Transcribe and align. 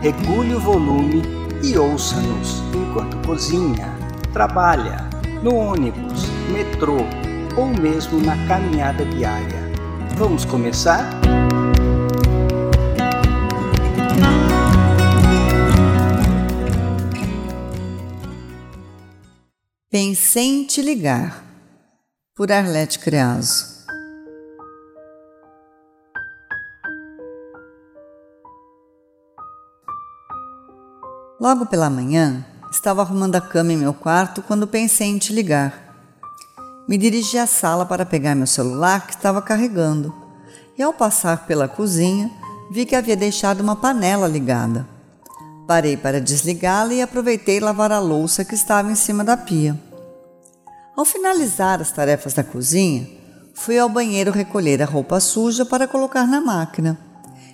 regule 0.00 0.54
o 0.54 0.60
volume 0.60 1.22
e 1.62 1.76
ouça-nos 1.76 2.62
enquanto 2.74 3.26
cozinha, 3.26 3.92
trabalha, 4.32 5.08
no 5.42 5.54
ônibus, 5.54 6.26
metrô 6.52 6.98
ou 7.56 7.66
mesmo 7.66 8.20
na 8.20 8.36
caminhada 8.46 9.04
diária. 9.04 9.58
Vamos 10.16 10.44
começar? 10.44 11.08
Pensei 19.90 20.44
em 20.44 20.64
te 20.64 20.82
ligar, 20.82 21.42
por 22.36 22.52
Arlete 22.52 22.98
Creaso. 22.98 23.77
Logo 31.40 31.66
pela 31.66 31.88
manhã, 31.88 32.44
estava 32.68 33.00
arrumando 33.00 33.36
a 33.36 33.40
cama 33.40 33.72
em 33.72 33.76
meu 33.76 33.94
quarto 33.94 34.42
quando 34.42 34.66
pensei 34.66 35.06
em 35.06 35.18
te 35.18 35.32
ligar. 35.32 35.72
Me 36.88 36.98
dirigi 36.98 37.38
à 37.38 37.46
sala 37.46 37.86
para 37.86 38.04
pegar 38.04 38.34
meu 38.34 38.46
celular 38.46 39.06
que 39.06 39.14
estava 39.14 39.40
carregando, 39.40 40.12
e 40.76 40.82
ao 40.82 40.92
passar 40.92 41.46
pela 41.46 41.68
cozinha, 41.68 42.28
vi 42.72 42.84
que 42.84 42.96
havia 42.96 43.14
deixado 43.14 43.60
uma 43.60 43.76
panela 43.76 44.26
ligada. 44.26 44.88
Parei 45.64 45.96
para 45.96 46.20
desligá-la 46.20 46.92
e 46.94 47.02
aproveitei 47.02 47.60
lavar 47.60 47.92
a 47.92 48.00
louça 48.00 48.44
que 48.44 48.56
estava 48.56 48.90
em 48.90 48.96
cima 48.96 49.22
da 49.22 49.36
pia. 49.36 49.78
Ao 50.96 51.04
finalizar 51.04 51.80
as 51.80 51.92
tarefas 51.92 52.34
da 52.34 52.42
cozinha, 52.42 53.08
fui 53.54 53.78
ao 53.78 53.88
banheiro 53.88 54.32
recolher 54.32 54.82
a 54.82 54.86
roupa 54.86 55.20
suja 55.20 55.64
para 55.64 55.86
colocar 55.86 56.26
na 56.26 56.40
máquina 56.40 56.98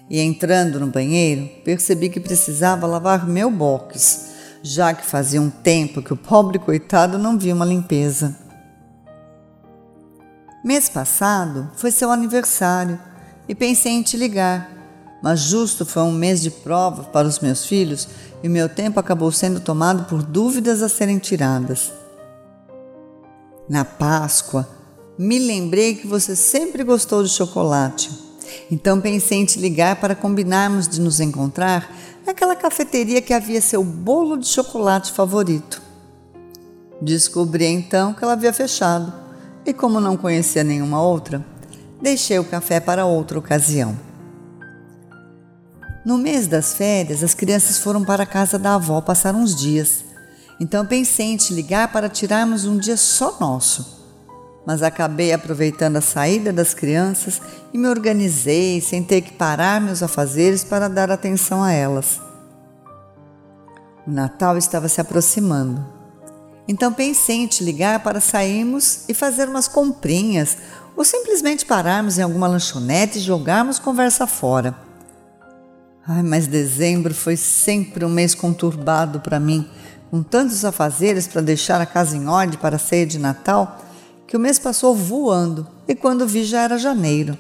e 0.09 0.21
entrando 0.21 0.79
no 0.79 0.87
banheiro, 0.87 1.49
percebi 1.65 2.09
que 2.09 2.21
precisava 2.21 2.87
lavar 2.87 3.27
meu 3.27 3.51
box, 3.51 4.33
já 4.63 4.93
que 4.93 5.05
fazia 5.05 5.41
um 5.41 5.51
tempo 5.51 6.03
que 6.03 6.13
o 6.13 6.17
pobre 6.17 6.59
coitado 6.59 7.19
não 7.19 7.39
via 7.39 7.55
uma 7.55 7.65
limpeza. 7.65 8.37
Mês 10.65 10.89
passado 10.89 11.71
foi 11.77 11.91
seu 11.91 12.11
aniversário 12.11 12.99
e 13.49 13.55
pensei 13.55 13.93
em 13.93 14.03
te 14.03 14.17
ligar, 14.17 14.71
mas 15.23 15.41
justo 15.41 15.85
foi 15.85 16.03
um 16.03 16.13
mês 16.13 16.41
de 16.41 16.51
prova 16.51 17.05
para 17.05 17.29
os 17.29 17.41
meus 17.41 17.67
filhos 17.67 18.09
e 18.43 18.49
meu 18.49 18.69
tempo 18.69 19.01
acabou 19.01 19.31
sendo 19.33 19.61
tomado 19.61 20.05
por 20.05 20.23
dúvidas 20.23 20.83
a 20.83 20.89
serem 20.89 21.19
tiradas. 21.19 21.93
Na 23.69 23.85
Páscoa, 23.85 24.69
me 25.19 25.39
lembrei 25.39 25.95
que 25.95 26.07
você 26.07 26.37
sempre 26.37 26.85
gostou 26.85 27.23
de 27.23 27.31
chocolate 27.31 28.24
então 28.71 29.01
pensei 29.01 29.39
em 29.39 29.45
te 29.45 29.59
ligar 29.59 29.97
para 29.97 30.15
combinarmos 30.15 30.89
de 30.89 31.01
nos 31.01 31.21
encontrar 31.21 31.91
naquela 32.27 32.57
cafeteria 32.57 33.23
que 33.23 33.35
havia 33.35 33.61
seu 33.61 33.85
bolo 33.85 34.37
de 34.37 34.47
chocolate 34.47 35.13
favorito. 35.13 35.83
Descobri 37.01 37.67
então 37.67 38.15
que 38.15 38.25
ela 38.25 38.33
havia 38.33 38.53
fechado 38.53 39.13
e, 39.67 39.73
como 39.73 40.01
não 40.01 40.17
conhecia 40.17 40.65
nenhuma 40.65 41.03
outra, 41.03 41.45
deixei 42.01 42.39
o 42.39 42.45
café 42.45 42.81
para 42.81 43.07
outra 43.07 43.39
ocasião. 43.39 43.99
No 46.05 46.19
mês 46.19 46.47
das 46.47 46.75
férias, 46.75 47.23
as 47.23 47.35
crianças 47.35 47.79
foram 47.79 48.05
para 48.05 48.25
a 48.25 48.27
casa 48.27 48.59
da 48.59 48.75
avó 48.75 49.01
passar 49.01 49.35
uns 49.35 49.55
dias. 49.55 50.05
Então 50.61 50.85
pensei 50.87 51.27
em 51.27 51.37
te 51.37 51.53
ligar 51.53 51.91
para 51.91 52.09
tirarmos 52.09 52.65
um 52.65 52.77
dia 52.77 52.97
só 52.97 53.39
nosso 53.41 54.04
mas 54.67 54.83
acabei 54.83 55.33
aproveitando 55.33 55.97
a 55.97 56.01
saída 56.01 56.53
das 56.53 56.73
crianças 56.73 57.41
e 57.73 57.79
me 57.79 57.87
organizei 57.89 58.81
sem 58.81 59.03
ter 59.03 59.21
que 59.21 59.33
parar 59.33 59.81
meus 59.81 60.03
afazeres 60.03 60.65
para 60.65 60.89
dar 60.89 61.11
atenção 61.11 61.63
a 61.63 61.73
elas. 61.73 62.21
O 64.07 64.11
Natal 64.11 64.57
estava 64.57 64.89
se 64.89 65.01
aproximando. 65.01 65.85
Então 66.67 66.93
pensei 66.93 67.37
em 67.37 67.47
te 67.47 67.63
ligar 67.63 68.03
para 68.03 68.21
sairmos 68.21 69.05
e 69.09 69.15
fazer 69.15 69.49
umas 69.49 69.69
comprinhas 69.69 70.57
ou 70.97 71.05
simplesmente 71.05 71.67
pararmos 71.67 72.19
em 72.19 72.23
alguma 72.23 72.47
lanchonete 72.47 73.19
e 73.19 73.23
jogarmos 73.23 73.79
conversa 73.79 74.27
fora. 74.27 74.75
Ai, 76.07 76.23
mas 76.23 76.47
dezembro 76.47 77.15
foi 77.15 77.37
sempre 77.37 78.05
um 78.05 78.11
mês 78.11 78.35
conturbado 78.35 79.21
para 79.21 79.41
mim, 79.41 79.69
com 80.11 80.23
tantos 80.23 80.65
afazeres 80.65 81.27
para 81.27 81.41
deixar 81.41 81.81
a 81.81 81.87
casa 81.87 82.17
em 82.17 82.29
ordem 82.29 82.59
para 82.59 82.77
a 82.77 82.79
ceia 82.79 83.07
de 83.07 83.19
Natal 83.19 83.84
que 84.35 84.37
o 84.37 84.41
mês 84.41 84.59
passou 84.59 84.97
voando 84.97 85.65
e 85.87 85.95
quando 85.95 86.27
vi 86.27 86.43
já 86.43 86.63
era 86.63 86.77
janeiro. 86.77 87.39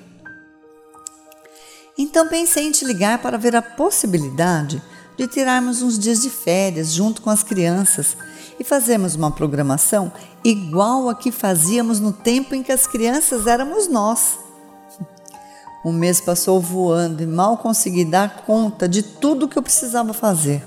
Então 1.98 2.28
pensei 2.28 2.68
em 2.68 2.70
te 2.70 2.84
ligar 2.84 3.18
para 3.18 3.36
ver 3.36 3.56
a 3.56 3.60
possibilidade 3.60 4.80
de 5.16 5.26
tirarmos 5.26 5.82
uns 5.82 5.98
dias 5.98 6.22
de 6.22 6.30
férias 6.30 6.92
junto 6.92 7.20
com 7.20 7.30
as 7.30 7.42
crianças 7.42 8.16
e 8.60 8.62
fazermos 8.62 9.16
uma 9.16 9.32
programação 9.32 10.12
igual 10.44 11.08
a 11.08 11.16
que 11.16 11.32
fazíamos 11.32 11.98
no 11.98 12.12
tempo 12.12 12.54
em 12.54 12.62
que 12.62 12.70
as 12.70 12.86
crianças 12.86 13.48
éramos 13.48 13.88
nós. 13.88 14.38
O 15.84 15.90
mês 15.90 16.20
passou 16.20 16.60
voando 16.60 17.24
e 17.24 17.26
mal 17.26 17.58
consegui 17.58 18.04
dar 18.04 18.44
conta 18.46 18.88
de 18.88 19.02
tudo 19.02 19.46
o 19.46 19.48
que 19.48 19.58
eu 19.58 19.64
precisava 19.64 20.12
fazer. 20.12 20.64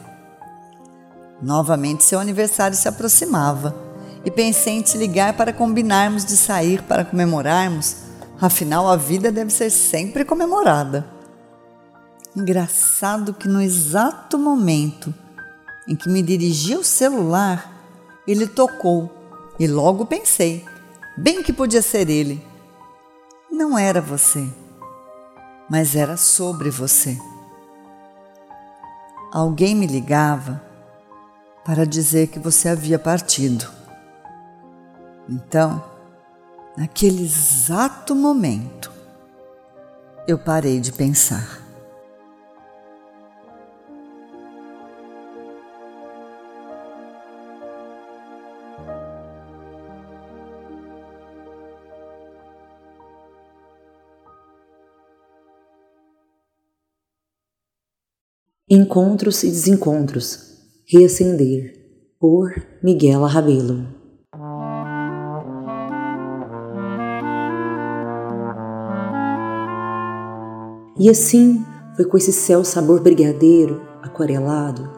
Novamente 1.41 2.03
seu 2.03 2.19
aniversário 2.19 2.75
se 2.75 2.89
aproximava 2.89 3.86
e 4.27 4.29
pensei 4.29 4.73
em 4.73 4.81
te 4.81 4.97
ligar 4.97 5.37
para 5.37 5.53
combinarmos 5.53 6.25
de 6.25 6.35
sair 6.35 6.81
para 6.81 7.05
comemorarmos, 7.05 7.95
afinal 8.41 8.85
a 8.89 8.97
vida 8.97 9.31
deve 9.31 9.49
ser 9.49 9.69
sempre 9.69 10.25
comemorada. 10.25 11.07
Engraçado 12.35 13.33
que 13.33 13.47
no 13.47 13.61
exato 13.61 14.37
momento 14.37 15.15
em 15.87 15.95
que 15.95 16.09
me 16.09 16.21
dirigi 16.21 16.73
ao 16.73 16.83
celular, 16.83 17.71
ele 18.27 18.45
tocou 18.45 19.09
e 19.57 19.65
logo 19.65 20.05
pensei, 20.05 20.65
bem 21.17 21.41
que 21.41 21.53
podia 21.53 21.81
ser 21.81 22.09
ele. 22.09 22.45
Não 23.49 23.77
era 23.77 24.01
você, 24.01 24.45
mas 25.69 25.95
era 25.95 26.17
sobre 26.17 26.69
você. 26.69 27.17
Alguém 29.31 29.73
me 29.73 29.87
ligava 29.87 30.61
para 31.63 31.85
dizer 31.85 32.27
que 32.27 32.39
você 32.39 32.67
havia 32.67 32.99
partido. 32.99 33.76
Então, 35.29 35.83
naquele 36.77 37.23
exato 37.23 38.15
momento, 38.15 38.91
eu 40.25 40.37
parei 40.39 40.79
de 40.79 40.93
pensar. 40.93 41.65
Encontros 58.69 59.43
e 59.43 59.47
Desencontros 59.47 60.57
Reacender 60.85 61.73
por 62.19 62.53
Miguel 62.83 63.23
Rabelo 63.23 63.96
E 70.99 71.09
assim 71.09 71.63
foi 71.95 72.05
com 72.05 72.17
esse 72.17 72.33
céu 72.33 72.63
sabor 72.63 73.01
brigadeiro, 73.01 73.81
aquarelado, 74.01 74.89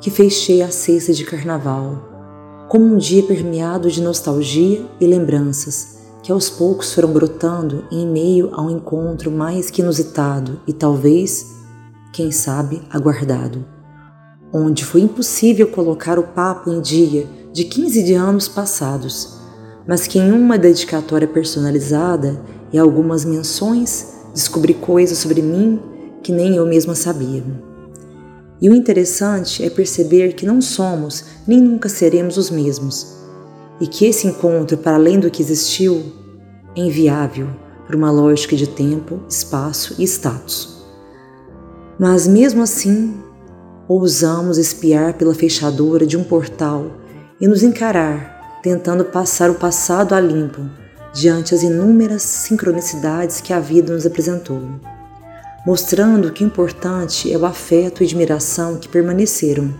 que 0.00 0.10
fechei 0.10 0.62
a 0.62 0.70
cesta 0.70 1.12
de 1.12 1.24
carnaval, 1.24 2.66
como 2.68 2.84
um 2.84 2.96
dia 2.96 3.22
permeado 3.22 3.90
de 3.90 4.02
nostalgia 4.02 4.84
e 5.00 5.06
lembranças 5.06 5.98
que 6.22 6.30
aos 6.30 6.50
poucos 6.50 6.92
foram 6.92 7.10
brotando 7.10 7.84
em 7.90 8.06
meio 8.06 8.50
a 8.52 8.62
um 8.62 8.70
encontro 8.70 9.30
mais 9.30 9.70
que 9.70 9.80
inusitado 9.80 10.60
e 10.66 10.72
talvez, 10.72 11.56
quem 12.12 12.30
sabe, 12.30 12.82
aguardado, 12.90 13.64
onde 14.52 14.84
foi 14.84 15.00
impossível 15.00 15.68
colocar 15.68 16.18
o 16.18 16.24
papo 16.24 16.70
em 16.70 16.80
dia 16.80 17.26
de 17.52 17.64
15 17.64 18.02
de 18.02 18.14
anos 18.14 18.46
passados, 18.46 19.38
mas 19.86 20.06
que 20.06 20.18
em 20.18 20.30
uma 20.30 20.58
dedicatória 20.58 21.26
personalizada 21.26 22.40
e 22.72 22.78
algumas 22.78 23.24
menções 23.24 24.17
descobri 24.38 24.72
coisas 24.72 25.18
sobre 25.18 25.42
mim 25.42 25.80
que 26.22 26.30
nem 26.30 26.54
eu 26.54 26.64
mesma 26.64 26.94
sabia. 26.94 27.42
E 28.60 28.68
o 28.68 28.74
interessante 28.74 29.64
é 29.64 29.68
perceber 29.68 30.34
que 30.34 30.46
não 30.46 30.60
somos 30.60 31.24
nem 31.46 31.60
nunca 31.60 31.88
seremos 31.88 32.36
os 32.36 32.48
mesmos, 32.48 33.18
e 33.80 33.86
que 33.86 34.04
esse 34.06 34.28
encontro, 34.28 34.76
para 34.78 34.94
além 34.94 35.18
do 35.18 35.30
que 35.30 35.42
existiu, 35.42 36.02
é 36.76 36.80
inviável 36.80 37.48
por 37.84 37.96
uma 37.96 38.12
lógica 38.12 38.54
de 38.54 38.68
tempo, 38.68 39.20
espaço 39.28 39.96
e 39.98 40.04
status. 40.04 40.84
Mas 41.98 42.28
mesmo 42.28 42.62
assim, 42.62 43.14
ousamos 43.88 44.56
espiar 44.56 45.14
pela 45.14 45.34
fechadura 45.34 46.06
de 46.06 46.16
um 46.16 46.22
portal 46.22 46.92
e 47.40 47.48
nos 47.48 47.64
encarar, 47.64 48.60
tentando 48.62 49.04
passar 49.04 49.50
o 49.50 49.54
passado 49.54 50.14
a 50.14 50.20
limpo 50.20 50.87
diante 51.12 51.54
as 51.54 51.62
inúmeras 51.62 52.22
sincronicidades 52.22 53.40
que 53.40 53.52
a 53.52 53.60
vida 53.60 53.92
nos 53.92 54.06
apresentou 54.06 54.62
mostrando 55.68 56.32
que 56.32 56.42
importante 56.42 57.30
é 57.30 57.36
o 57.36 57.44
afeto 57.44 58.02
e 58.02 58.06
admiração 58.06 58.78
que 58.78 58.88
permaneceram, 58.88 59.74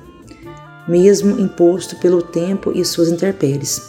mesmo 0.86 1.40
imposto 1.40 1.96
pelo 1.96 2.20
tempo 2.20 2.72
e 2.74 2.84
suas 2.84 3.08
intempéries. 3.08 3.80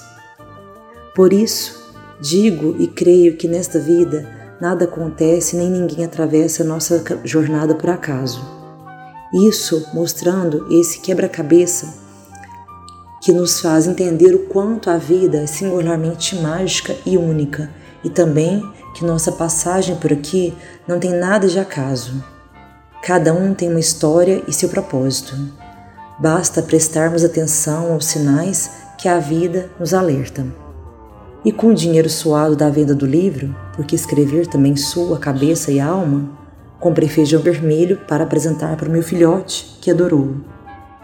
Por 1.14 1.34
isso, 1.34 1.94
digo 2.22 2.76
e 2.80 2.88
creio 2.88 3.36
que 3.36 3.50
nesta 3.50 3.80
vida 3.80 4.56
nada 4.62 4.86
acontece 4.86 5.58
nem 5.58 5.70
ninguém 5.70 6.06
atravessa 6.06 6.64
nossa 6.64 7.04
jornada 7.26 7.76
por 7.76 7.90
acaso. 7.90 8.42
Isso 9.34 9.86
mostrando 9.94 10.68
esse 10.72 11.02
quebra-cabeça 11.02 12.09
que 13.30 13.34
nos 13.34 13.62
faz 13.62 13.86
entender 13.86 14.34
o 14.34 14.48
quanto 14.48 14.90
a 14.90 14.98
vida 14.98 15.38
é 15.38 15.46
singularmente 15.46 16.36
mágica 16.38 16.96
e 17.06 17.16
única 17.16 17.70
e 18.04 18.10
também 18.10 18.68
que 18.96 19.06
nossa 19.06 19.32
passagem 19.32 19.96
por 19.98 20.12
aqui 20.12 20.52
não 20.88 21.00
tem 21.00 21.14
nada 21.14 21.48
de 21.48 21.60
acaso. 21.60 22.24
Cada 23.04 23.32
um 23.32 23.54
tem 23.54 23.70
uma 23.70 23.80
história 23.80 24.42
e 24.48 24.52
seu 24.52 24.68
propósito. 24.68 25.38
Basta 26.18 26.64
prestarmos 26.64 27.24
atenção 27.24 27.94
aos 27.94 28.06
sinais 28.06 28.72
que 28.98 29.08
a 29.08 29.20
vida 29.20 29.70
nos 29.80 29.94
alerta. 29.94 30.44
E 31.46 31.52
com 31.52 31.68
o 31.68 31.76
dinheiro 31.76 32.10
suado 32.10 32.56
da 32.56 32.68
venda 32.68 32.96
do 32.96 33.06
livro, 33.06 33.56
porque 33.76 33.94
escrever 33.94 34.48
também 34.48 34.76
sua 34.76 35.20
cabeça 35.20 35.72
e 35.72 35.80
alma, 35.80 36.32
comprei 36.80 37.08
feijão 37.08 37.44
vermelho 37.44 37.98
para 38.08 38.24
apresentar 38.24 38.76
para 38.76 38.90
o 38.90 38.92
meu 38.92 39.04
filhote, 39.04 39.78
que 39.80 39.92
adorou. 39.92 40.38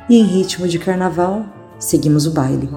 E 0.09 0.17
em 0.19 0.23
ritmo 0.23 0.67
de 0.67 0.79
carnaval, 0.79 1.45
seguimos 1.85 2.25
o 2.25 2.31
baile. 2.31 2.69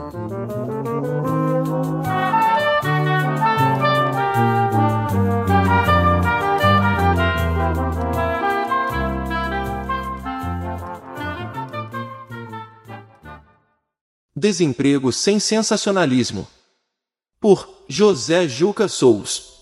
Desemprego 14.37 15.13
sem 15.13 15.41
sensacionalismo. 15.41 16.47
Por 17.41 17.69
José 17.91 18.49
Juca 18.49 18.87
Sous. 18.87 19.58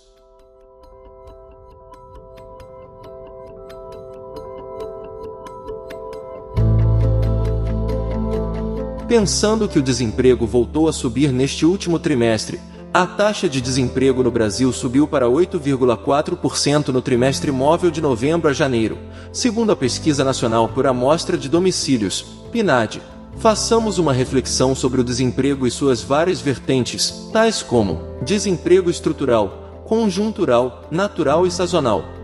Pensando 9.08 9.68
que 9.68 9.78
o 9.78 9.82
desemprego 9.82 10.46
voltou 10.46 10.88
a 10.88 10.92
subir 10.92 11.32
neste 11.32 11.64
último 11.64 11.98
trimestre, 11.98 12.60
a 12.92 13.06
taxa 13.06 13.48
de 13.48 13.60
desemprego 13.60 14.22
no 14.22 14.30
Brasil 14.30 14.72
subiu 14.72 15.06
para 15.06 15.26
8,4% 15.26 16.88
no 16.88 17.00
trimestre 17.00 17.52
móvel 17.52 17.90
de 17.90 18.00
novembro 18.00 18.48
a 18.48 18.52
janeiro, 18.52 18.98
segundo 19.32 19.70
a 19.70 19.76
Pesquisa 19.76 20.24
Nacional 20.24 20.68
por 20.68 20.86
Amostra 20.86 21.36
de 21.36 21.48
Domicílios, 21.48 22.22
PNAD, 22.50 23.00
Façamos 23.38 23.98
uma 23.98 24.14
reflexão 24.14 24.74
sobre 24.74 25.00
o 25.00 25.04
desemprego 25.04 25.66
e 25.66 25.70
suas 25.70 26.02
várias 26.02 26.40
vertentes, 26.40 27.28
tais 27.32 27.62
como 27.62 28.00
desemprego 28.22 28.88
estrutural, 28.88 29.82
conjuntural, 29.84 30.84
natural 30.90 31.46
e 31.46 31.50
sazonal. 31.50 32.15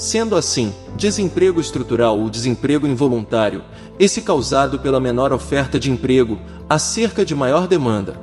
Sendo 0.00 0.34
assim, 0.34 0.72
desemprego 0.96 1.60
estrutural 1.60 2.18
ou 2.18 2.30
desemprego 2.30 2.86
involuntário, 2.86 3.62
esse 3.98 4.22
causado 4.22 4.78
pela 4.78 4.98
menor 4.98 5.30
oferta 5.30 5.78
de 5.78 5.90
emprego, 5.90 6.38
acerca 6.70 7.22
de 7.22 7.34
maior 7.34 7.68
demanda. 7.68 8.18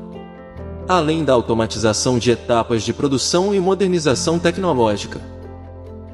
Além 0.90 1.24
da 1.24 1.34
automatização 1.34 2.18
de 2.18 2.32
etapas 2.32 2.82
de 2.82 2.92
produção 2.94 3.54
e 3.54 3.60
modernização 3.60 4.40
tecnológica. 4.40 5.22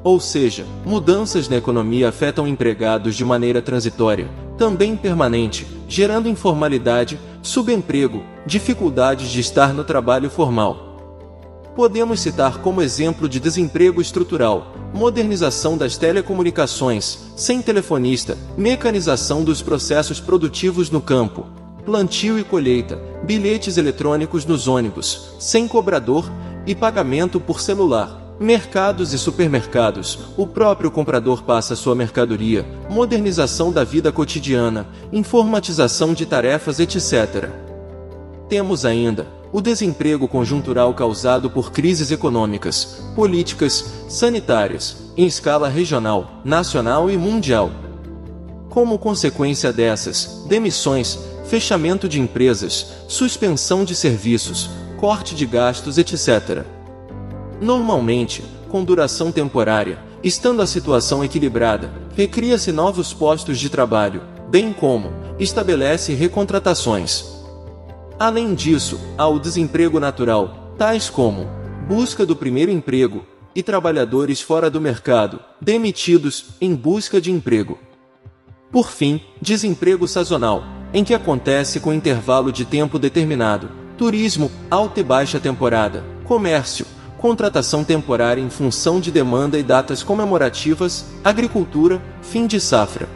Ou 0.02 0.20
seja, 0.20 0.66
mudanças 0.84 1.48
na 1.48 1.56
economia 1.56 2.10
afetam 2.10 2.46
empregados 2.46 3.16
de 3.16 3.24
maneira 3.24 3.62
transitória, 3.62 4.28
também 4.58 4.94
permanente, 4.94 5.66
gerando 5.88 6.28
informalidade, 6.28 7.18
subemprego, 7.40 8.22
dificuldades 8.44 9.30
de 9.30 9.40
estar 9.40 9.72
no 9.72 9.82
trabalho 9.82 10.28
formal. 10.28 10.93
Podemos 11.74 12.20
citar 12.20 12.58
como 12.58 12.80
exemplo 12.80 13.28
de 13.28 13.40
desemprego 13.40 14.00
estrutural, 14.00 14.72
modernização 14.94 15.76
das 15.76 15.96
telecomunicações, 15.96 17.18
sem 17.34 17.60
telefonista, 17.60 18.38
mecanização 18.56 19.42
dos 19.42 19.60
processos 19.60 20.20
produtivos 20.20 20.88
no 20.88 21.00
campo, 21.00 21.46
plantio 21.84 22.38
e 22.38 22.44
colheita, 22.44 22.96
bilhetes 23.24 23.76
eletrônicos 23.76 24.46
nos 24.46 24.68
ônibus, 24.68 25.34
sem 25.40 25.66
cobrador 25.66 26.30
e 26.64 26.76
pagamento 26.76 27.40
por 27.40 27.60
celular. 27.60 28.22
Mercados 28.38 29.12
e 29.12 29.18
supermercados. 29.18 30.18
O 30.36 30.44
próprio 30.44 30.90
comprador 30.90 31.42
passa 31.42 31.76
sua 31.76 31.94
mercadoria, 31.94 32.66
modernização 32.90 33.72
da 33.72 33.84
vida 33.84 34.10
cotidiana, 34.10 34.88
informatização 35.12 36.12
de 36.14 36.26
tarefas, 36.26 36.80
etc. 36.80 37.48
Temos 38.48 38.84
ainda 38.84 39.26
o 39.54 39.60
desemprego 39.60 40.26
conjuntural 40.26 40.92
causado 40.94 41.48
por 41.48 41.70
crises 41.70 42.10
econômicas, 42.10 43.04
políticas, 43.14 43.84
sanitárias, 44.08 44.96
em 45.16 45.26
escala 45.26 45.68
regional, 45.68 46.40
nacional 46.44 47.08
e 47.08 47.16
mundial. 47.16 47.70
Como 48.68 48.98
consequência 48.98 49.72
dessas, 49.72 50.44
demissões, 50.48 51.20
fechamento 51.46 52.08
de 52.08 52.20
empresas, 52.20 52.84
suspensão 53.06 53.84
de 53.84 53.94
serviços, 53.94 54.70
corte 54.98 55.36
de 55.36 55.46
gastos, 55.46 55.98
etc. 55.98 56.64
Normalmente, 57.60 58.42
com 58.68 58.82
duração 58.82 59.30
temporária, 59.30 60.00
estando 60.20 60.62
a 60.62 60.66
situação 60.66 61.24
equilibrada, 61.24 61.92
recria-se 62.16 62.72
novos 62.72 63.12
postos 63.12 63.60
de 63.60 63.70
trabalho, 63.70 64.20
bem 64.50 64.72
como 64.72 65.12
estabelece 65.38 66.12
recontratações. 66.12 67.33
Além 68.18 68.54
disso, 68.54 69.00
há 69.18 69.26
o 69.26 69.40
desemprego 69.40 69.98
natural, 69.98 70.74
tais 70.78 71.10
como 71.10 71.48
busca 71.88 72.24
do 72.24 72.36
primeiro 72.36 72.70
emprego 72.70 73.26
e 73.54 73.62
trabalhadores 73.62 74.40
fora 74.40 74.70
do 74.70 74.80
mercado, 74.80 75.40
demitidos 75.60 76.46
em 76.60 76.74
busca 76.74 77.20
de 77.20 77.30
emprego. 77.30 77.78
Por 78.70 78.90
fim, 78.90 79.20
desemprego 79.40 80.06
sazonal, 80.06 80.64
em 80.92 81.04
que 81.04 81.14
acontece 81.14 81.80
com 81.80 81.92
intervalo 81.92 82.52
de 82.52 82.64
tempo 82.64 82.98
determinado, 82.98 83.68
turismo, 83.98 84.50
alta 84.70 85.00
e 85.00 85.04
baixa 85.04 85.40
temporada, 85.40 86.04
comércio, 86.24 86.86
contratação 87.18 87.82
temporária 87.82 88.40
em 88.40 88.50
função 88.50 89.00
de 89.00 89.10
demanda 89.10 89.58
e 89.58 89.62
datas 89.62 90.02
comemorativas, 90.02 91.04
agricultura, 91.24 92.00
fim 92.22 92.46
de 92.46 92.60
safra. 92.60 93.08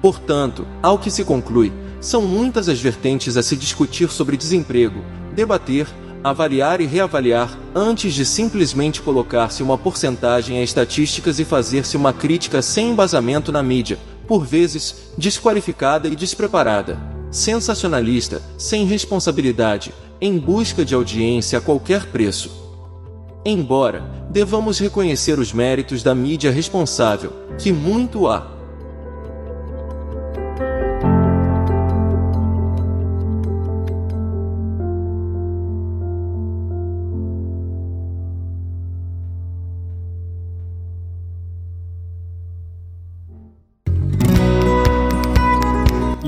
Portanto, 0.00 0.66
ao 0.82 0.98
que 0.98 1.10
se 1.10 1.24
conclui, 1.24 1.72
são 2.02 2.20
muitas 2.20 2.68
as 2.68 2.80
vertentes 2.80 3.36
a 3.36 3.42
se 3.42 3.56
discutir 3.56 4.10
sobre 4.10 4.36
desemprego, 4.36 5.02
debater, 5.34 5.86
avaliar 6.22 6.80
e 6.80 6.86
reavaliar, 6.86 7.56
antes 7.74 8.12
de 8.12 8.26
simplesmente 8.26 9.00
colocar-se 9.00 9.62
uma 9.62 9.78
porcentagem 9.78 10.58
a 10.58 10.62
estatísticas 10.62 11.38
e 11.38 11.44
fazer-se 11.44 11.96
uma 11.96 12.12
crítica 12.12 12.60
sem 12.60 12.90
embasamento 12.90 13.50
na 13.50 13.62
mídia, 13.62 13.98
por 14.26 14.44
vezes 14.44 15.12
desqualificada 15.16 16.08
e 16.08 16.16
despreparada, 16.16 16.98
sensacionalista, 17.30 18.42
sem 18.58 18.84
responsabilidade, 18.84 19.94
em 20.20 20.38
busca 20.38 20.84
de 20.84 20.94
audiência 20.94 21.58
a 21.58 21.62
qualquer 21.62 22.06
preço. 22.06 22.50
Embora 23.44 24.04
devamos 24.30 24.78
reconhecer 24.78 25.38
os 25.38 25.52
méritos 25.52 26.02
da 26.02 26.14
mídia 26.14 26.50
responsável, 26.50 27.32
que 27.58 27.72
muito 27.72 28.28
há. 28.28 28.51